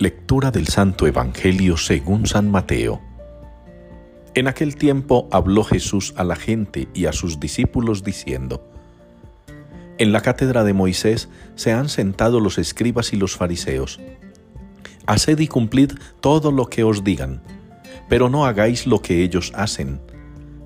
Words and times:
Lectura 0.00 0.50
del 0.50 0.66
Santo 0.68 1.06
Evangelio 1.06 1.76
según 1.76 2.26
San 2.26 2.50
Mateo. 2.50 3.02
En 4.32 4.48
aquel 4.48 4.76
tiempo 4.76 5.28
habló 5.30 5.62
Jesús 5.62 6.14
a 6.16 6.24
la 6.24 6.36
gente 6.36 6.88
y 6.94 7.04
a 7.04 7.12
sus 7.12 7.38
discípulos 7.38 8.02
diciendo, 8.02 8.66
En 9.98 10.12
la 10.12 10.22
cátedra 10.22 10.64
de 10.64 10.72
Moisés 10.72 11.28
se 11.54 11.72
han 11.72 11.90
sentado 11.90 12.40
los 12.40 12.56
escribas 12.56 13.12
y 13.12 13.16
los 13.16 13.36
fariseos. 13.36 14.00
Haced 15.04 15.38
y 15.38 15.48
cumplid 15.48 15.92
todo 16.22 16.50
lo 16.50 16.64
que 16.70 16.82
os 16.82 17.04
digan, 17.04 17.42
pero 18.08 18.30
no 18.30 18.46
hagáis 18.46 18.86
lo 18.86 19.02
que 19.02 19.22
ellos 19.22 19.52
hacen, 19.54 20.00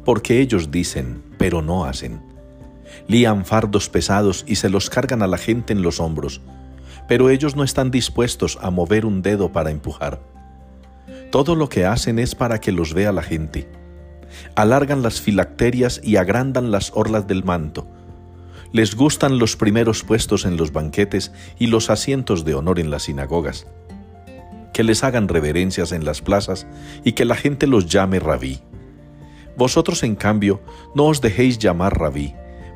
porque 0.05 0.43
ellos 0.43 0.71
dicen, 0.71 1.25
pero 1.39 1.61
no 1.61 1.87
hacen. 1.87 2.23
Lían 3.09 3.45
fardos 3.45 3.89
pesados 3.89 4.45
y 4.47 4.55
se 4.55 4.69
los 4.69 4.91
cargan 4.91 5.23
a 5.23 5.27
la 5.27 5.39
gente 5.39 5.73
en 5.73 5.83
los 5.83 5.99
hombros, 5.99 6.41
pero 7.09 7.31
ellos 7.31 7.57
no 7.57 7.65
están 7.65 7.91
dispuestos 7.91 8.59
a 8.61 8.71
mover 8.71 9.07
un 9.07 9.23
dedo 9.23 9.53
para 9.53 9.71
empujar. 9.71 10.21
Todo 11.31 11.55
lo 11.55 11.69
que 11.69 11.85
hacen 11.85 12.19
es 12.19 12.35
para 12.35 12.61
que 12.61 12.73
los 12.73 12.95
vea 12.95 13.13
la 13.13 13.23
gente. 13.23 13.69
Alargan 14.55 15.03
las 15.03 15.21
filacterias 15.21 16.01
y 16.03 16.17
agrandan 16.17 16.71
las 16.71 16.93
orlas 16.95 17.27
del 17.27 17.45
manto. 17.45 17.87
Les 18.73 18.97
gustan 18.97 19.39
los 19.39 19.57
primeros 19.57 20.03
puestos 20.03 20.45
en 20.45 20.57
los 20.57 20.73
banquetes 20.73 21.33
y 21.59 21.69
los 21.69 21.91
asientos 21.91 22.45
de 22.45 22.55
honor 22.55 22.81
en 22.81 22.91
las 22.91 23.05
sinagogas. 23.05 23.67
Que 24.73 24.83
les 24.83 25.05
hagan 25.05 25.29
reverencias 25.29 25.93
en 25.93 26.05
las 26.05 26.21
plazas 26.21 26.67
y 27.05 27.13
que 27.13 27.25
la 27.25 27.37
gente 27.37 27.67
los 27.67 27.87
llame 27.87 28.19
rabí. 28.19 28.61
Vosotros, 29.57 30.03
en 30.03 30.17
cambio, 30.17 30.61
no 30.97 31.05
os 31.05 31.21
dejéis 31.21 31.59
llamar 31.59 31.97
rabí, 31.99 32.35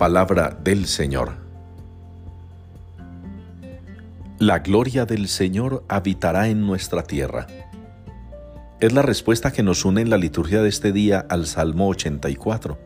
Palabra 0.00 0.56
del 0.64 0.86
Señor. 0.86 1.32
La 4.38 4.60
gloria 4.60 5.04
del 5.04 5.28
Señor 5.28 5.84
habitará 5.88 6.48
en 6.48 6.66
nuestra 6.66 7.02
tierra. 7.02 7.46
Es 8.80 8.94
la 8.94 9.02
respuesta 9.02 9.52
que 9.52 9.62
nos 9.62 9.84
une 9.84 10.00
en 10.00 10.08
la 10.08 10.16
liturgia 10.16 10.62
de 10.62 10.70
este 10.70 10.92
día 10.92 11.26
al 11.28 11.46
Salmo 11.46 11.86
84. 11.90 12.78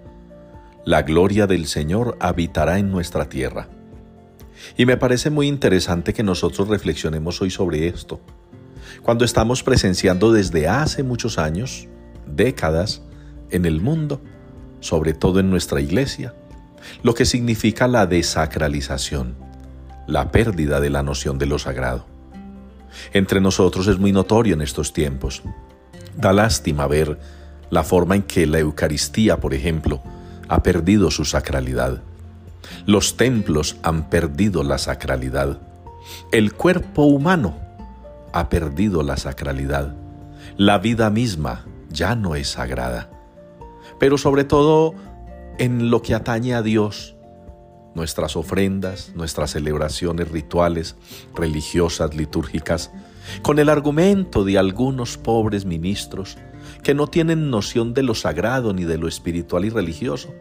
La 0.84 1.03
gloria 1.03 1.47
del 1.47 1.67
Señor 1.67 2.17
habitará 2.19 2.81
en 2.81 2.91
nuestra 2.91 3.28
tierra. 3.28 3.69
Y 4.77 4.84
me 4.84 4.97
parece 4.97 5.31
muy 5.31 5.47
interesante 5.47 6.15
que 6.15 6.25
nosotros 6.25 6.67
reflexionemos 6.67 7.41
hoy 7.41 7.51
sobre 7.51 7.87
esto. 7.87 8.19
Cuando 9.05 9.25
estamos 9.25 9.62
presenciando 9.62 10.33
desde 10.33 10.67
hace 10.67 11.05
muchos 11.05 11.39
años, 11.39 11.87
décadas, 12.27 13.03
en 13.51 13.67
el 13.67 13.81
mundo, 13.81 14.21
sobre 14.81 15.15
todo 15.15 15.39
en 15.39 15.49
nuestra 15.49 15.81
iglesia, 15.81 16.34
lo 17.03 17.15
que 17.15 17.25
significa 17.25 17.89
la 17.89 18.07
desacralización 18.07 19.45
la 20.07 20.31
pérdida 20.31 20.81
de 20.81 20.91
la 20.91 21.03
noción 21.03 21.39
de 21.39 21.47
lo 21.47 21.59
sagrado. 21.59 22.07
Entre 23.13 23.41
nosotros 23.41 23.87
es 23.87 23.99
muy 23.99 24.13
notorio 24.13 24.55
en 24.55 24.63
estos 24.63 24.93
tiempos. 24.93 25.43
Da 26.17 26.33
lástima 26.33 26.87
ver 26.87 27.19
la 27.71 27.83
forma 27.83 28.15
en 28.15 28.23
que 28.23 28.47
la 28.47 28.59
Eucaristía, 28.59 29.39
por 29.39 29.55
ejemplo, 29.55 30.03
ha 30.49 30.62
perdido 30.62 31.11
su 31.11 31.25
sacralidad. 31.25 32.03
Los 32.87 33.17
templos 33.17 33.77
han 33.83 34.09
perdido 34.11 34.62
la 34.62 34.78
sacralidad. 34.78 35.61
El 36.31 36.53
cuerpo 36.53 37.05
humano 37.05 37.59
ha 38.33 38.49
perdido 38.49 39.03
la 39.03 39.17
sacralidad. 39.17 39.94
La 40.56 40.78
vida 40.78 41.11
misma 41.11 41.65
ya 41.91 42.15
no 42.15 42.37
es 42.37 42.49
sagrada. 42.49 43.11
Pero 43.99 44.19
sobre 44.19 44.44
todo 44.44 44.94
en 45.59 45.91
lo 45.91 46.03
que 46.03 46.15
atañe 46.15 46.54
a 46.54 46.62
Dios, 46.62 47.16
nuestras 47.94 48.37
ofrendas, 48.37 49.12
nuestras 49.15 49.53
celebraciones 49.53 50.28
rituales, 50.28 50.97
religiosas, 51.34 52.15
litúrgicas, 52.15 52.91
con 53.42 53.59
el 53.59 53.69
argumento 53.69 54.44
de 54.44 54.59
algunos 54.59 55.16
pobres 55.16 55.64
ministros 55.64 56.37
que 56.82 56.94
no 56.94 57.06
tienen 57.06 57.50
noción 57.50 57.94
de 57.94 58.03
lo 58.03 58.14
sagrado 58.14 58.75
ni 58.75 58.84
de 58.84 58.98
lo 58.98 59.09
espiritual 59.09 59.64
y 59.64 59.70
religioso, 59.70 60.34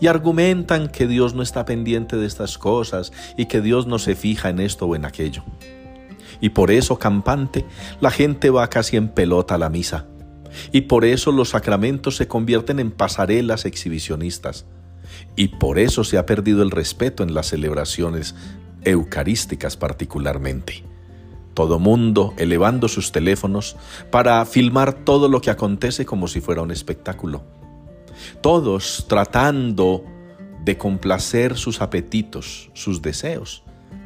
y 0.00 0.06
argumentan 0.06 0.88
que 0.88 1.06
Dios 1.06 1.34
no 1.34 1.42
está 1.42 1.64
pendiente 1.64 2.16
de 2.16 2.26
estas 2.26 2.56
cosas 2.56 3.12
y 3.36 3.46
que 3.46 3.60
Dios 3.60 3.86
no 3.86 3.98
se 3.98 4.16
fija 4.16 4.48
en 4.48 4.60
esto 4.60 4.86
o 4.86 4.96
en 4.96 5.04
aquello. 5.04 5.44
Y 6.40 6.50
por 6.50 6.70
eso, 6.70 6.98
campante, 6.98 7.64
la 8.00 8.10
gente 8.10 8.50
va 8.50 8.68
casi 8.68 8.96
en 8.96 9.08
pelota 9.08 9.54
a 9.54 9.58
la 9.58 9.68
misa. 9.68 10.06
Y 10.72 10.82
por 10.82 11.04
eso 11.04 11.32
los 11.32 11.50
sacramentos 11.50 12.16
se 12.16 12.28
convierten 12.28 12.78
en 12.78 12.90
pasarelas 12.90 13.64
exhibicionistas 13.64 14.66
y 15.36 15.48
por 15.48 15.78
eso 15.78 16.04
se 16.04 16.18
ha 16.18 16.26
perdido 16.26 16.62
el 16.62 16.70
respeto 16.70 17.22
en 17.22 17.34
las 17.34 17.48
celebraciones 17.48 18.34
eucarísticas 18.84 19.76
particularmente. 19.76 20.84
Todo 21.54 21.78
mundo 21.78 22.34
elevando 22.36 22.88
sus 22.88 23.12
teléfonos 23.12 23.76
para 24.10 24.44
filmar 24.44 24.92
todo 24.92 25.28
lo 25.28 25.40
que 25.40 25.50
acontece 25.50 26.04
como 26.04 26.28
si 26.28 26.40
fuera 26.40 26.62
un 26.62 26.70
espectáculo. 26.70 27.44
Todos 28.42 29.06
tratando 29.08 30.04
de 30.64 30.76
complacer 30.76 31.56
sus 31.56 31.80
apetitos, 31.80 32.70
sus 32.74 33.00
deseos, 33.00 33.62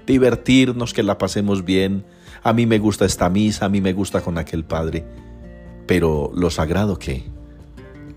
divertirnos, 0.07 0.93
que 0.93 1.03
la 1.03 1.19
pasemos 1.19 1.65
bien. 1.65 2.05
A 2.43 2.53
mí 2.53 2.67
me 2.67 2.79
gusta 2.79 3.05
esta 3.05 3.29
misa, 3.31 3.67
a 3.67 3.69
mí 3.69 3.81
me 3.81 3.93
gusta 3.93 4.21
con 4.21 4.39
aquel 4.39 4.65
padre. 4.65 5.05
Pero 5.91 6.31
lo 6.37 6.51
sagrado 6.51 7.01
qué? 7.01 7.25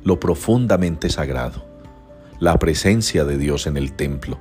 Lo 0.04 0.20
profundamente 0.20 1.10
sagrado 1.10 1.66
la 2.40 2.60
presencia 2.60 3.26
de 3.26 3.40
Dios 3.40 3.66
en 3.66 3.78
el 3.78 3.94
templo, 3.94 4.38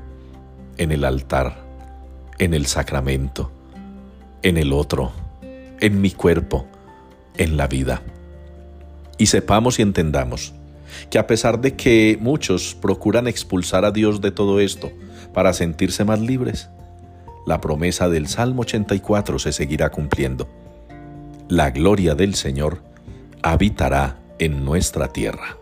en 0.76 0.93
el 0.93 1.03
altar, 1.03 1.65
en 2.38 2.53
el 2.53 2.66
sacramento, 2.66 3.50
en 4.43 4.59
el 4.59 4.75
otro, 4.75 5.12
en 5.81 6.03
mi 6.03 6.10
cuerpo, 6.10 6.66
en 7.38 7.56
la 7.56 7.69
vida. 7.69 8.03
Y 9.16 9.25
sepamos 9.25 9.78
y 9.78 9.82
entendamos 9.82 10.53
que 11.09 11.19
a 11.19 11.26
pesar 11.26 11.59
de 11.62 11.75
que 11.75 12.19
muchos 12.20 12.75
procuran 12.75 13.28
expulsar 13.28 13.87
a 13.87 13.93
Dios 13.93 14.20
de 14.20 14.31
todo 14.31 14.60
esto 14.60 14.93
para 15.32 15.54
sentirse 15.54 16.04
más 16.04 16.20
libres, 16.20 16.69
la 17.47 17.62
promesa 17.62 18.10
del 18.10 18.28
Salmo 18.28 18.60
84 18.60 19.38
se 19.38 19.53
seguirá 19.53 19.88
cumpliendo. 19.88 20.50
La 21.49 21.70
gloria 21.70 22.14
del 22.14 22.34
Señor 22.34 22.91
habitará 23.42 24.19
en 24.38 24.64
nuestra 24.64 25.08
tierra. 25.08 25.62